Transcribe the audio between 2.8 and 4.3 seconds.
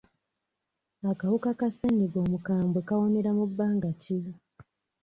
kawonera mu bbanga ki?